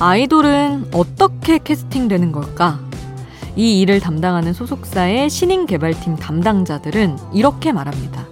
아이돌은 0.00 0.88
어떻게 0.92 1.58
캐스팅되는 1.58 2.32
걸까? 2.32 2.80
이 3.56 3.80
일을 3.80 4.00
담당하는 4.00 4.52
소속사의 4.52 5.30
신인 5.30 5.66
개발팀 5.66 6.16
담당자들은 6.16 7.16
이렇게 7.32 7.72
말합니다. 7.72 8.26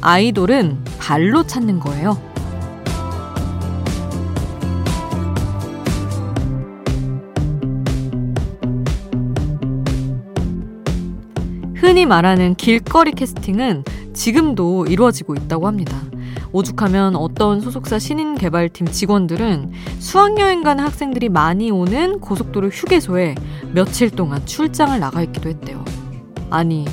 아이돌은 0.00 0.78
발로 0.98 1.46
찾는 1.46 1.80
거예요. 1.80 2.16
흔히 11.74 12.06
말하는 12.06 12.54
길거리 12.54 13.12
캐스팅은 13.12 13.84
지금도 14.14 14.86
이루어지고 14.86 15.34
있다고 15.34 15.66
합니다. 15.66 16.02
오죽하면 16.52 17.16
어떤 17.16 17.60
소속사 17.60 17.98
신인 17.98 18.36
개발팀 18.36 18.86
직원들은 18.88 19.72
수학여행 19.98 20.62
가는 20.62 20.84
학생들이 20.84 21.28
많이 21.28 21.70
오는 21.70 22.20
고속도로 22.20 22.68
휴게소에 22.68 23.34
며칠 23.72 24.10
동안 24.10 24.44
출장을 24.46 24.98
나가 24.98 25.22
있기도 25.22 25.48
했대요. 25.48 25.84
아니, 26.50 26.86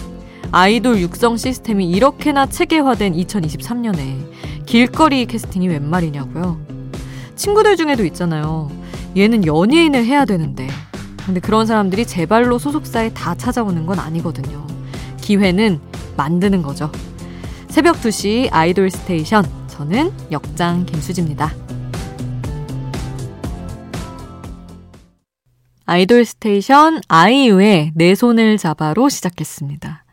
아이돌 0.51 0.99
육성 1.01 1.37
시스템이 1.37 1.89
이렇게나 1.89 2.45
체계화된 2.47 3.13
2023년에 3.13 4.65
길거리 4.65 5.25
캐스팅이 5.25 5.67
웬 5.67 5.89
말이냐고요. 5.89 6.59
친구들 7.35 7.75
중에도 7.77 8.05
있잖아요. 8.05 8.69
얘는 9.17 9.45
연예인을 9.45 10.05
해야 10.05 10.25
되는데. 10.25 10.67
근데 11.25 11.39
그런 11.39 11.65
사람들이 11.65 12.05
제 12.05 12.25
발로 12.25 12.59
소속사에 12.59 13.13
다 13.13 13.35
찾아오는 13.35 13.85
건 13.85 13.99
아니거든요. 13.99 14.65
기회는 15.21 15.79
만드는 16.17 16.61
거죠. 16.61 16.91
새벽 17.75 17.97
2시 17.97 18.47
아이돌 18.53 18.89
스테이션. 18.89 19.43
저는 19.67 20.13
역장 20.31 20.85
김수지입니다. 20.85 21.53
아이돌 25.85 26.23
스테이션 26.23 27.01
아이유의 27.09 27.91
내 27.93 28.15
손을 28.15 28.57
잡아로 28.57 29.09
시작했습니다. 29.09 30.05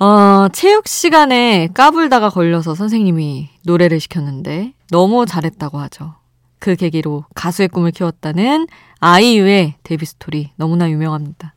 어, 0.00 0.48
체육 0.54 0.88
시간에 0.88 1.68
까불다가 1.74 2.30
걸려서 2.30 2.74
선생님이 2.74 3.50
노래를 3.66 4.00
시켰는데 4.00 4.72
너무 4.90 5.26
잘했다고 5.26 5.78
하죠. 5.80 6.14
그 6.60 6.76
계기로 6.76 7.26
가수의 7.34 7.68
꿈을 7.68 7.90
키웠다는 7.90 8.68
아이유의 9.00 9.74
데뷔 9.82 10.06
스토리 10.06 10.52
너무나 10.56 10.88
유명합니다. 10.88 11.53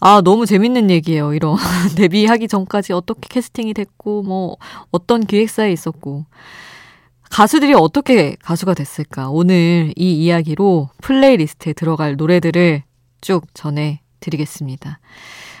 아, 0.00 0.22
너무 0.22 0.46
재밌는 0.46 0.90
얘기예요, 0.90 1.34
이런. 1.34 1.56
데뷔하기 1.96 2.48
전까지 2.48 2.94
어떻게 2.94 3.28
캐스팅이 3.28 3.74
됐고, 3.74 4.22
뭐, 4.22 4.56
어떤 4.90 5.26
기획사에 5.26 5.70
있었고. 5.72 6.24
가수들이 7.30 7.74
어떻게 7.74 8.34
가수가 8.42 8.74
됐을까? 8.74 9.30
오늘 9.30 9.92
이 9.96 10.12
이야기로 10.24 10.88
playlist에 11.02 11.74
들어갈 11.74 12.16
노래들을 12.16 12.82
쭉 13.20 13.44
전해 13.54 14.00
드리겠습니다. 14.18 14.98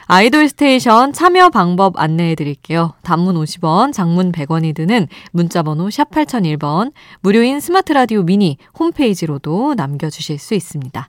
아이돌 0.06 0.48
스테이션 0.48 1.12
참여 1.12 1.50
방법 1.50 1.96
안내해 1.96 2.34
드릴게요. 2.34 2.94
단문 3.02 3.36
50원, 3.36 3.92
장문 3.92 4.32
100원이 4.32 4.74
드는 4.74 5.06
문자번호 5.30 5.88
샵 5.90 6.10
8001번, 6.10 6.92
무료인 7.20 7.60
스마트 7.60 7.92
라디오 7.92 8.24
미니 8.24 8.56
홈페이지로도 8.76 9.74
남겨주실 9.74 10.40
수 10.40 10.54
있습니다. 10.54 11.08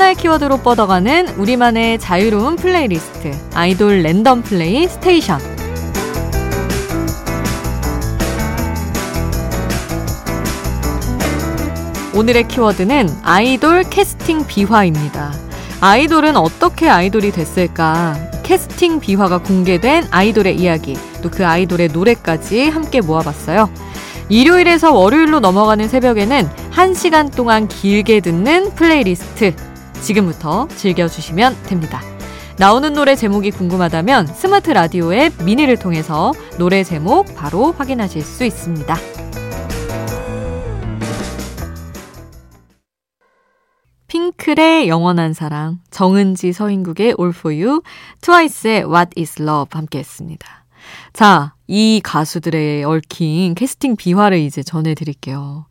하나의 0.00 0.14
키워드로 0.14 0.62
뻗어가는 0.62 1.28
우리만의 1.36 1.98
자유로운 1.98 2.56
플레이리스트 2.56 3.32
아이돌 3.52 4.02
랜덤 4.02 4.40
플레이 4.40 4.88
스테이션 4.88 5.38
오늘의 12.14 12.48
키워드는 12.48 13.10
아이돌 13.22 13.82
캐스팅 13.90 14.46
비화입니다. 14.46 15.34
아이돌은 15.82 16.34
어떻게 16.38 16.88
아이돌이 16.88 17.30
됐을까? 17.30 18.16
캐스팅 18.42 19.00
비화가 19.00 19.36
공개된 19.36 20.06
아이돌의 20.10 20.56
이야기, 20.56 20.96
또 21.20 21.28
그 21.28 21.46
아이돌의 21.46 21.88
노래까지 21.88 22.70
함께 22.70 23.02
모아봤어요. 23.02 23.68
일요일에서 24.30 24.94
월요일로 24.94 25.40
넘어가는 25.40 25.86
새벽에는 25.88 26.48
1시간 26.72 27.34
동안 27.34 27.68
길게 27.68 28.20
듣는 28.20 28.74
플레이리스트 28.74 29.54
지금부터 30.00 30.68
즐겨주시면 30.68 31.62
됩니다. 31.64 32.00
나오는 32.58 32.92
노래 32.92 33.16
제목이 33.16 33.50
궁금하다면 33.52 34.26
스마트 34.26 34.70
라디오 34.70 35.14
앱 35.14 35.42
미니를 35.42 35.78
통해서 35.78 36.32
노래 36.58 36.84
제목 36.84 37.34
바로 37.34 37.72
확인하실 37.72 38.22
수 38.22 38.44
있습니다. 38.44 38.96
핑클의 44.08 44.88
영원한 44.88 45.32
사랑, 45.32 45.78
정은지 45.90 46.52
서인국의 46.52 47.14
All 47.18 47.32
For 47.34 47.56
You, 47.56 47.80
트와이스의 48.20 48.84
What 48.84 49.18
Is 49.18 49.40
Love 49.40 49.68
함께 49.70 50.00
했습니다. 50.00 50.66
자, 51.12 51.54
이 51.66 52.00
가수들의 52.02 52.84
얽힌 52.84 53.54
캐스팅 53.54 53.96
비화를 53.96 54.38
이제 54.38 54.62
전해드릴게요. 54.62 55.66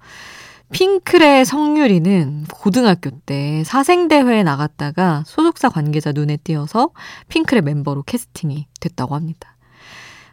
핑클의 0.71 1.45
성유리는 1.45 2.45
고등학교 2.53 3.09
때 3.09 3.63
사생대회에 3.65 4.43
나갔다가 4.43 5.23
소속사 5.25 5.69
관계자 5.69 6.11
눈에 6.11 6.37
띄어서 6.37 6.91
핑클의 7.29 7.63
멤버로 7.63 8.03
캐스팅이 8.03 8.67
됐다고 8.79 9.15
합니다. 9.15 9.57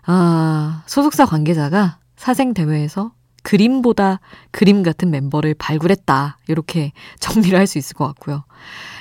아, 0.05 0.83
소속사 0.87 1.25
관계자가 1.25 1.99
사생대회에서 2.17 3.13
그림보다 3.43 4.21
그림 4.51 4.83
같은 4.83 5.11
멤버를 5.11 5.55
발굴했다. 5.55 6.39
이렇게 6.49 6.93
정리를 7.21 7.57
할 7.59 7.67
수 7.67 7.79
있을 7.79 7.95
것 7.95 8.07
같고요. 8.09 8.45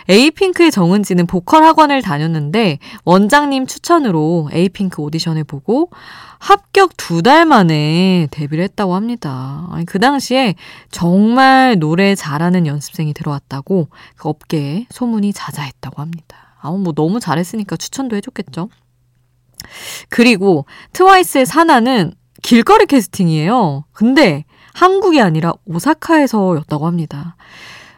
에이핑크의 0.08 0.72
정은지는 0.72 1.26
보컬 1.26 1.64
학원을 1.64 2.02
다녔는데 2.02 2.80
원장님 3.06 3.66
추천으로 3.68 4.50
에이핑크 4.52 5.02
오디션을 5.02 5.44
보고 5.44 5.90
합격 6.40 6.96
두 6.98 7.22
달 7.22 7.46
만에 7.46 8.28
데뷔를 8.30 8.64
했다고 8.66 8.94
합니다. 8.94 9.68
아니, 9.72 9.86
그 9.86 10.00
당시에 10.00 10.54
정말 10.92 11.80
노래 11.80 12.14
잘하는 12.14 12.68
연습생이 12.68 13.14
들어왔다고 13.14 13.88
그 14.16 14.30
업계에 14.30 14.86
소문이 14.92 15.34
자자했다고 15.34 16.02
합니다. 16.02 16.38
아우, 16.62 16.78
뭐 16.78 16.94
너무 16.94 17.20
잘했으니까 17.20 17.78
추천도 17.78 18.16
해줬겠죠. 18.18 18.70
그리고 20.10 20.66
트와이스의 20.94 21.46
사나는 21.48 22.14
길거리 22.44 22.86
캐스팅이에요. 22.86 23.86
근데 23.92 24.46
한국이 24.74 25.22
아니라 25.22 25.54
오사카에서였다고 25.66 26.86
합니다. 26.86 27.38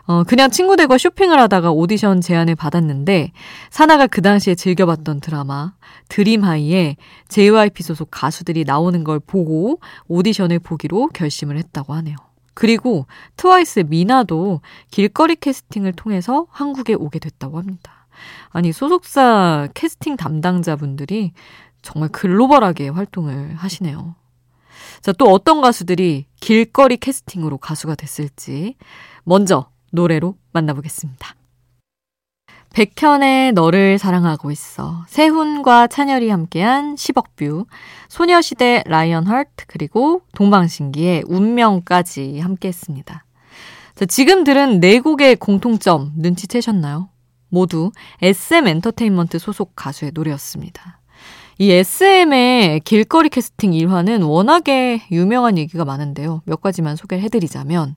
어, 0.07 0.23
그냥 0.23 0.49
친구들과 0.49 0.97
쇼핑을 0.97 1.37
하다가 1.37 1.71
오디션 1.71 2.21
제안을 2.21 2.55
받았는데, 2.55 3.33
사나가 3.69 4.07
그 4.07 4.21
당시에 4.21 4.55
즐겨봤던 4.55 5.19
드라마, 5.19 5.73
드림하이에 6.07 6.95
JYP 7.27 7.83
소속 7.83 8.07
가수들이 8.09 8.63
나오는 8.63 9.03
걸 9.03 9.19
보고 9.19 9.81
오디션을 10.07 10.59
보기로 10.59 11.09
결심을 11.13 11.57
했다고 11.57 11.93
하네요. 11.95 12.15
그리고 12.53 13.05
트와이스 13.35 13.81
미나도 13.87 14.61
길거리 14.89 15.35
캐스팅을 15.35 15.91
통해서 15.93 16.47
한국에 16.49 16.93
오게 16.93 17.19
됐다고 17.19 17.59
합니다. 17.59 18.07
아니, 18.49 18.71
소속사 18.71 19.67
캐스팅 19.73 20.15
담당자분들이 20.15 21.33
정말 21.81 22.09
글로벌하게 22.09 22.89
활동을 22.89 23.55
하시네요. 23.55 24.15
자, 25.01 25.11
또 25.11 25.25
어떤 25.25 25.61
가수들이 25.61 26.25
길거리 26.39 26.97
캐스팅으로 26.97 27.57
가수가 27.57 27.95
됐을지 27.95 28.75
먼저 29.23 29.69
노래로 29.91 30.35
만나보겠습니다. 30.53 31.35
백현의 32.73 33.53
너를 33.53 33.97
사랑하고 33.97 34.51
있어. 34.51 35.03
세훈과 35.07 35.87
찬열이 35.87 36.29
함께한 36.29 36.95
10억 36.95 37.35
뷰. 37.35 37.65
소녀시대 38.07 38.83
Lion 38.85 39.25
Heart 39.25 39.65
그리고 39.67 40.21
동방신기의 40.35 41.23
운명까지 41.27 42.39
함께했습니다. 42.39 43.23
자, 43.95 44.05
지금 44.05 44.43
들은 44.43 44.79
네 44.79 44.99
곡의 44.99 45.37
공통점 45.37 46.11
눈치채셨나요? 46.17 47.09
모두 47.49 47.91
SM 48.21 48.67
엔터테인먼트 48.67 49.39
소속 49.39 49.71
가수의 49.75 50.11
노래였습니다. 50.13 50.96
이 51.59 51.71
SM의 51.71 52.81
길거리 52.81 53.29
캐스팅 53.29 53.73
일화는 53.73 54.21
워낙에 54.21 55.01
유명한 55.11 55.57
얘기가 55.57 55.85
많은데요. 55.85 56.43
몇 56.45 56.61
가지만 56.61 56.95
소개를 56.95 57.23
해드리자면, 57.23 57.95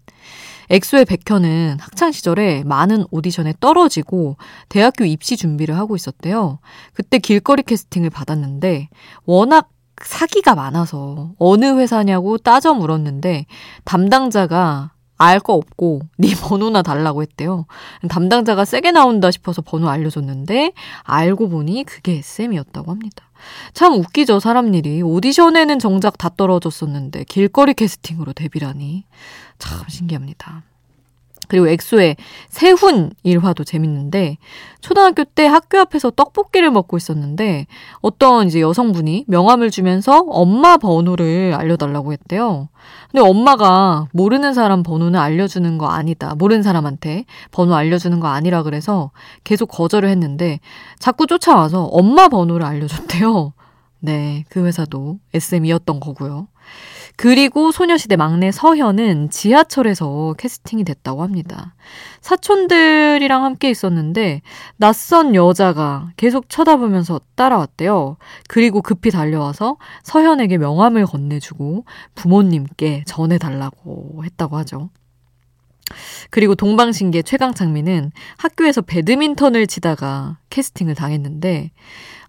엑소의 0.71 1.05
백현은 1.05 1.77
학창시절에 1.79 2.63
많은 2.65 3.05
오디션에 3.11 3.55
떨어지고 3.61 4.37
대학교 4.69 5.05
입시 5.05 5.37
준비를 5.37 5.77
하고 5.77 5.95
있었대요. 5.95 6.59
그때 6.95 7.19
길거리 7.19 7.63
캐스팅을 7.63 8.09
받았는데, 8.09 8.89
워낙 9.27 9.69
사기가 10.03 10.55
많아서 10.55 11.33
어느 11.39 11.79
회사냐고 11.79 12.39
따져 12.39 12.73
물었는데, 12.73 13.45
담당자가 13.85 14.93
알 15.21 15.39
거 15.41 15.53
없고 15.55 16.01
네 16.17 16.29
번호나 16.41 16.83
달라고 16.83 17.23
했대요. 17.23 17.67
담당자가 18.09 18.65
세게 18.65 18.91
나온다 18.93 19.31
싶어서 19.31 19.63
번호 19.63 19.89
알려줬는데 19.89 20.73
알고 21.03 21.49
보니 21.51 21.85
그게 21.85 22.17
SM이었다고 22.19 22.91
합니다. 22.91 23.25
참 23.73 23.95
웃기죠, 23.95 24.41
사람 24.41 24.75
일이. 24.75 25.03
오디션에는 25.03 25.79
정작 25.79 26.19
다 26.19 26.31
떨어졌었는데 26.37 27.25
길거리 27.25 27.75
캐스팅으로 27.75 28.33
데뷔라니. 28.33 29.05
참 29.59 29.89
신기합니다. 29.89 30.63
그리고 31.51 31.67
엑소의 31.67 32.15
세훈 32.49 33.11
일화도 33.25 33.65
재밌는데 33.65 34.39
초등학교 34.81 35.25
때 35.25 35.47
학교 35.47 35.81
앞에서 35.81 36.11
떡볶이를 36.11 36.71
먹고 36.71 36.97
있었는데 36.97 37.67
어떤 38.01 38.47
이제 38.47 38.61
여성분이 38.61 39.25
명함을 39.27 39.73
주면서 39.73 40.21
엄마 40.29 40.77
번호를 40.77 41.55
알려달라고 41.59 42.13
했대요. 42.13 42.69
근데 43.11 43.29
엄마가 43.29 44.07
모르는 44.13 44.55
사람 44.55 44.85
번호는 44.85 45.19
알려주는 45.19 45.77
거 45.77 45.89
아니다. 45.89 46.37
모르는 46.37 46.63
사람한테 46.63 47.25
번호 47.51 47.75
알려주는 47.75 48.21
거 48.21 48.29
아니라 48.29 48.63
그래서 48.63 49.11
계속 49.43 49.67
거절을 49.67 50.09
했는데 50.09 50.61
자꾸 51.01 51.27
쫓아와서 51.27 51.87
엄마 51.87 52.29
번호를 52.29 52.65
알려줬대요. 52.65 53.55
네, 53.99 54.45
그 54.49 54.65
회사도 54.65 55.19
SM이었던 55.35 55.99
거고요. 55.99 56.47
그리고 57.23 57.71
소녀시대 57.71 58.17
막내 58.17 58.51
서현은 58.51 59.29
지하철에서 59.29 60.35
캐스팅이 60.39 60.85
됐다고 60.85 61.23
합니다. 61.23 61.75
사촌들이랑 62.23 63.45
함께 63.45 63.69
있었는데 63.69 64.41
낯선 64.79 65.35
여자가 65.35 66.13
계속 66.17 66.49
쳐다보면서 66.49 67.21
따라왔대요. 67.35 68.17
그리고 68.49 68.81
급히 68.81 69.11
달려와서 69.11 69.77
서현에게 70.03 70.57
명함을 70.57 71.05
건네주고 71.05 71.85
부모님께 72.15 73.05
전해달라고 73.07 74.25
했다고 74.25 74.57
하죠. 74.57 74.89
그리고 76.31 76.55
동방신기의 76.55 77.25
최강창민은 77.25 78.13
학교에서 78.39 78.81
배드민턴을 78.81 79.67
치다가 79.67 80.39
캐스팅을 80.49 80.95
당했는데 80.95 81.71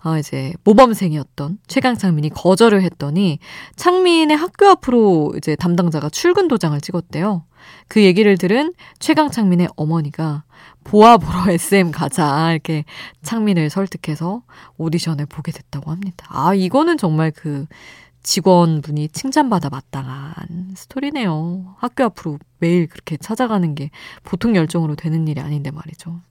어, 0.03 0.18
이제 0.18 0.53
모범생이었던 0.63 1.59
최강창민이 1.68 2.30
거절을 2.30 2.81
했더니 2.81 3.39
창민의 3.75 4.36
학교 4.36 4.68
앞으로 4.68 5.33
이제 5.38 5.56
담당자가 5.56 6.09
출근 6.09 6.48
도장을 6.48 6.80
찍었대요. 6.81 7.45
그 7.88 8.03
얘기를 8.03 8.38
들은 8.38 8.74
최강창민의 9.00 9.69
어머니가 9.75 10.44
보아 10.83 11.18
보러 11.18 11.50
SM 11.51 11.92
가자 11.92 12.51
이렇게 12.51 12.83
창민을 13.21 13.69
설득해서 13.69 14.42
오디션을 14.77 15.27
보게 15.27 15.51
됐다고 15.51 15.92
합니다. 15.92 16.25
아 16.30 16.56
이거는 16.56 16.98
정말 16.98 17.31
그 17.31 17.68
직원분이 18.24 19.09
칭찬받아 19.09 19.69
마땅한 19.69 20.75
스토리네요. 20.75 21.75
학교 21.77 22.06
앞으로 22.06 22.39
매일 22.59 22.88
그렇게 22.88 23.18
찾아가는 23.18 23.74
게 23.75 23.89
보통 24.24 24.56
열정으로 24.56 24.95
되는 24.95 25.27
일이 25.27 25.42
아닌데 25.42 25.71
말이죠. 25.71 26.21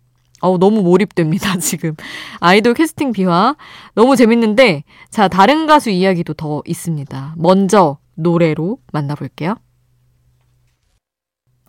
어우, 0.41 0.59
너무 0.59 0.83
몰입됩니다, 0.83 1.57
지금. 1.59 1.95
아이돌 2.41 2.75
캐스팅 2.75 3.13
비화. 3.13 3.57
너무 3.95 4.17
재밌는데, 4.17 4.85
자, 5.11 5.29
다른 5.29 5.67
가수 5.67 5.91
이야기도 5.91 6.35
더 6.35 6.63
있습니다. 6.67 7.35
먼저, 7.37 7.99
노래로 8.15 8.79
만나볼게요. 8.93 9.57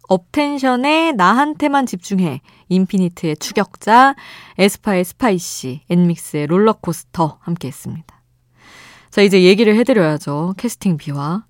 업텐션의 0.08 1.14
나한테만 1.14 1.86
집중해. 1.86 2.42
인피니트의 2.68 3.38
추격자, 3.38 4.16
에스파의 4.58 5.06
Spicy, 5.06 5.82
엔믹스의 5.90 6.48
롤러코스터 6.48 7.38
함께 7.42 7.70
했습니다. 7.70 8.22
자, 9.10 9.22
이제 9.22 9.44
얘기를 9.44 9.76
해드려야죠. 9.76 10.56
캐스팅 10.58 10.98
비화. 10.98 11.44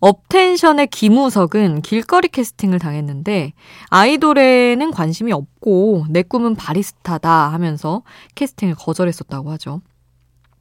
업텐션의 0.00 0.86
김우석은 0.88 1.82
길거리 1.82 2.28
캐스팅을 2.28 2.78
당했는데 2.78 3.52
아이돌에는 3.90 4.90
관심이 4.92 5.32
없고 5.32 6.06
내 6.08 6.22
꿈은 6.22 6.54
바리스타다 6.54 7.52
하면서 7.52 8.02
캐스팅을 8.34 8.74
거절했었다고 8.76 9.50
하죠. 9.52 9.80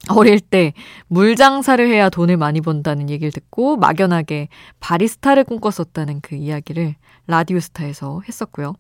어릴 0.10 0.39
때 0.39 0.74
물장사를 1.07 1.86
해야 1.88 2.10
돈을 2.10 2.38
많이 2.38 2.62
번다는 2.62 3.10
얘기를 3.10 3.31
듣고 3.31 3.78
막연하게 3.78 4.48
바리스타를 4.80 5.44
꿈꿨었다는 5.44 6.22
그 6.22 6.36
이야기를 6.36 6.95
라디오스타에서 7.28 8.22
했었고요. 8.28 8.74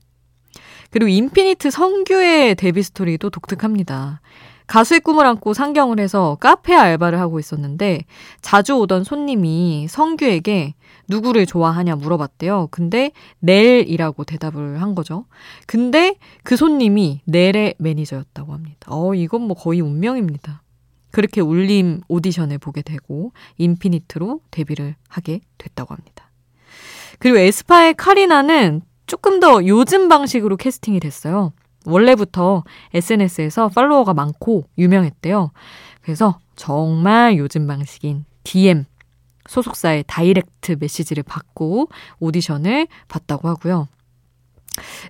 그리고 0.89 1.09
인피니트 1.09 1.69
성규의 1.69 2.55
데뷔 2.55 2.81
스토리도 2.81 3.29
독특합니다. 3.29 4.21
가수의 4.67 4.99
꿈을 4.99 5.25
안고 5.25 5.53
상경을 5.53 5.99
해서 5.99 6.37
카페 6.39 6.75
알바를 6.75 7.19
하고 7.19 7.39
있었는데 7.39 8.01
자주 8.41 8.75
오던 8.75 9.03
손님이 9.05 9.87
성규에게 9.89 10.75
누구를 11.07 11.45
좋아하냐 11.45 11.95
물어봤대요. 11.95 12.67
근데 12.69 13.11
넬이라고 13.39 14.25
대답을 14.25 14.81
한 14.81 14.93
거죠. 14.93 15.25
근데 15.65 16.15
그 16.43 16.57
손님이 16.57 17.21
넬의 17.25 17.75
매니저였다고 17.79 18.53
합니다. 18.53 18.77
어, 18.87 19.15
이건 19.15 19.41
뭐 19.41 19.55
거의 19.55 19.79
운명입니다. 19.79 20.61
그렇게 21.11 21.41
울림 21.41 22.01
오디션을 22.09 22.57
보게 22.57 22.81
되고 22.81 23.31
인피니트로 23.57 24.41
데뷔를 24.51 24.95
하게 25.07 25.39
됐다고 25.57 25.95
합니다. 25.95 26.29
그리고 27.19 27.37
에스파의 27.37 27.95
카리나는 27.95 28.81
조금 29.07 29.39
더 29.39 29.65
요즘 29.65 30.09
방식으로 30.09 30.57
캐스팅이 30.57 30.99
됐어요. 30.99 31.53
원래부터 31.87 32.63
SNS에서 32.93 33.69
팔로워가 33.69 34.13
많고 34.13 34.65
유명했대요. 34.77 35.51
그래서 36.01 36.39
정말 36.55 37.37
요즘 37.37 37.67
방식인 37.67 38.25
DM 38.43 38.85
소속사의 39.47 40.03
다이렉트 40.07 40.77
메시지를 40.79 41.23
받고 41.23 41.89
오디션을 42.19 42.87
봤다고 43.07 43.47
하고요. 43.47 43.87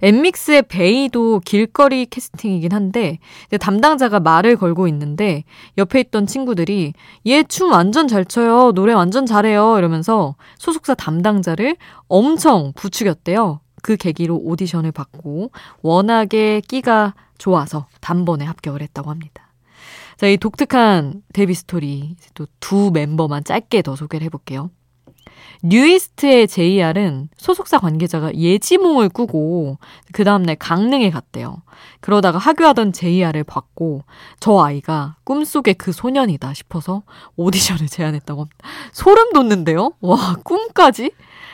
엠믹스의 0.01 0.61
베이도 0.69 1.41
길거리 1.43 2.05
캐스팅이긴 2.05 2.71
한데 2.71 3.19
담당자가 3.59 4.21
말을 4.21 4.55
걸고 4.55 4.87
있는데 4.87 5.43
옆에 5.77 5.99
있던 5.99 6.25
친구들이 6.25 6.93
얘 7.27 7.43
춤 7.43 7.71
완전 7.71 8.07
잘 8.07 8.23
춰요. 8.23 8.71
노래 8.71 8.93
완전 8.93 9.25
잘해요. 9.25 9.77
이러면서 9.77 10.35
소속사 10.57 10.95
담당자를 10.95 11.75
엄청 12.07 12.71
부추겼대요. 12.75 13.59
그 13.81 13.95
계기로 13.97 14.37
오디션을 14.37 14.91
받고 14.91 15.51
워낙에 15.81 16.61
끼가 16.67 17.13
좋아서 17.37 17.87
단번에 18.01 18.45
합격을 18.45 18.81
했다고 18.81 19.09
합니다. 19.09 19.47
자, 20.17 20.27
이 20.27 20.37
독특한 20.37 21.21
데뷔 21.33 21.53
스토리 21.53 22.15
또 22.33 22.47
두 22.59 22.91
멤버만 22.91 23.43
짧게 23.43 23.81
더 23.81 23.95
소개를 23.95 24.25
해볼게요. 24.25 24.71
뉴이스트의 25.63 26.47
JR은 26.47 27.29
소속사 27.37 27.79
관계자가 27.79 28.35
예지몽을 28.35 29.09
꾸고 29.09 29.77
그 30.11 30.23
다음날 30.23 30.55
강릉에 30.55 31.09
갔대요. 31.09 31.61
그러다가 31.99 32.37
하교하던 32.37 32.93
JR을 32.93 33.43
봤고 33.43 34.03
저 34.39 34.59
아이가 34.59 35.15
꿈속의 35.23 35.75
그 35.75 35.91
소년이다 35.91 36.53
싶어서 36.53 37.03
오디션을 37.37 37.87
제안했다고 37.87 38.41
합니다. 38.41 38.57
소름 38.91 39.33
돋는데요? 39.33 39.93
와, 40.01 40.35
꿈까지? 40.43 41.11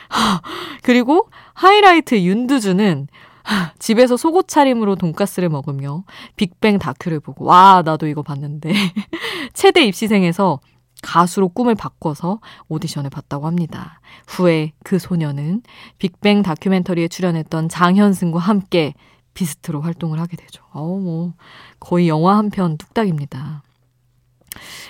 그리고 0.82 1.28
하이라이트 1.54 2.22
윤두준은 2.22 3.08
집에서 3.78 4.16
속옷 4.16 4.48
차림으로 4.48 4.96
돈가스를 4.96 5.48
먹으며 5.48 6.04
빅뱅 6.36 6.78
다큐를 6.78 7.20
보고 7.20 7.44
와 7.44 7.82
나도 7.84 8.06
이거 8.06 8.22
봤는데 8.22 8.72
체대 9.52 9.84
입시생에서 9.84 10.60
가수로 11.02 11.50
꿈을 11.50 11.74
바꿔서 11.74 12.40
오디션을 12.68 13.10
봤다고 13.10 13.46
합니다. 13.46 14.00
후에 14.26 14.72
그 14.84 14.98
소년은 14.98 15.62
빅뱅 15.98 16.42
다큐멘터리에 16.42 17.08
출연했던 17.08 17.68
장현승과 17.68 18.38
함께 18.38 18.94
비스트로 19.34 19.82
활동을 19.82 20.18
하게 20.18 20.36
되죠. 20.36 20.62
어우 20.72 21.00
뭐 21.00 21.32
거의 21.80 22.08
영화 22.08 22.38
한 22.38 22.48
편 22.48 22.78
뚝딱입니다. 22.78 23.62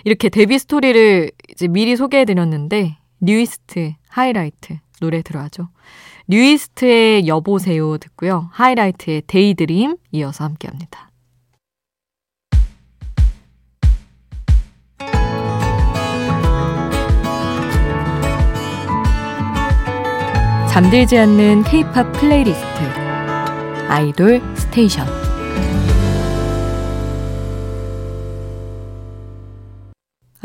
이렇게 0.05 0.29
데뷔 0.29 0.59
스토리를 0.59 1.31
이제 1.51 1.67
미리 1.67 1.97
소개해 1.97 2.25
드렸는데 2.27 2.99
뉴이스트 3.21 3.95
하이라이트 4.09 4.79
노래 5.01 5.23
들어야죠. 5.23 5.69
뉴이스트의 6.29 7.27
여보세요 7.27 7.99
듣고요. 7.99 8.49
하이라이트의 8.53 9.23
Daydream 9.27 9.97
이어서 10.13 10.45
함께 10.45 10.69
합니다. 10.69 11.11
잠들지 20.71 21.17
않는 21.19 21.63
케이팝 21.63 22.13
플레이리스트 22.15 22.65
아이돌 23.89 24.43
스테이션 24.57 25.24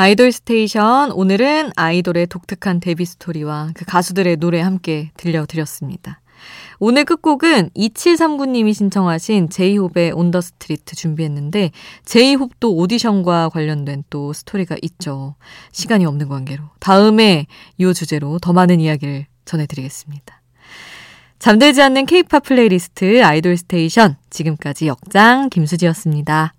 아이돌 0.02 0.32
스테이션 0.32 1.12
오늘은 1.12 1.74
아이돌의 1.76 2.28
독특한 2.28 2.80
데뷔 2.80 3.04
스토리와 3.04 3.72
그 3.74 3.84
가수들의 3.84 4.38
노래 4.38 4.62
함께 4.62 5.12
들려드렸습니다. 5.18 6.22
오늘 6.80 7.04
끝곡은 7.04 7.72
2739님이 7.76 8.74
신청하신 8.74 9.50
제이홉의 9.50 10.14
on 10.14 10.24
the 10.24 10.40
street 10.40 10.96
준비했는데 10.96 11.72
제이홉도 12.06 12.78
오디션과 12.78 13.50
관련된 13.50 14.06
또 14.10 14.32
스토리가 14.32 14.78
있죠. 14.84 15.36
시간이 15.74 16.06
없는 16.06 16.30
관계로. 16.30 16.64
다음에 16.80 17.46
이 17.78 17.94
주제로 17.94 18.40
더 18.40 18.54
많은 18.54 18.80
이야기를 18.80 19.26
전해드리겠습니다. 19.44 20.42
잠들지 21.40 21.82
않는 21.82 22.06
케이팝 22.06 22.44
플레이리스트 22.44 23.22
아이돌 23.22 23.58
스테이션 23.58 24.16
지금까지 24.30 24.88
역장 24.88 25.50
김수지였습니다. 25.50 26.54